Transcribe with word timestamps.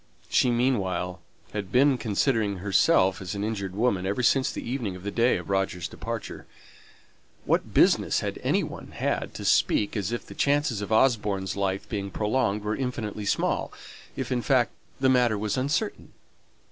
She, 0.31 0.49
meanwhile, 0.49 1.21
had 1.53 1.71
been 1.71 1.99
considering 1.99 2.55
herself 2.57 3.21
as 3.21 3.35
an 3.35 3.43
injured 3.43 3.75
woman 3.75 4.07
ever 4.07 4.23
since 4.23 4.51
the 4.51 4.67
evening 4.67 4.95
of 4.95 5.03
the 5.03 5.11
day 5.11 5.37
of 5.37 5.47
Roger's 5.47 5.87
departure; 5.87 6.47
what 7.45 7.75
business 7.75 8.21
had 8.21 8.39
any 8.41 8.63
one 8.63 8.93
had 8.93 9.35
to 9.35 9.45
speak 9.45 9.95
as 9.95 10.11
if 10.11 10.25
the 10.25 10.33
chances 10.33 10.81
of 10.81 10.91
Osborne's 10.91 11.55
life 11.55 11.87
being 11.87 12.09
prolonged 12.09 12.63
were 12.63 12.75
infinitely 12.75 13.25
small, 13.27 13.71
if 14.15 14.31
in 14.31 14.41
fact 14.41 14.71
the 14.99 15.07
matter 15.07 15.37
was 15.37 15.55
uncertain? 15.55 16.11